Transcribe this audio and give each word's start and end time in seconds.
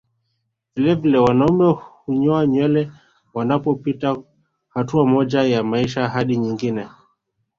Vilevile 0.75 1.17
wanaume 1.17 1.73
hunyoa 1.81 2.47
nywele 2.47 2.91
wanapopita 3.33 4.17
hatua 4.69 5.05
moja 5.05 5.43
ya 5.43 5.63
maisha 5.63 6.07
hadi 6.09 6.37
nyingine 6.37 6.87